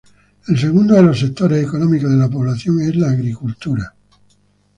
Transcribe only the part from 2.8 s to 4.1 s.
es la agricultura.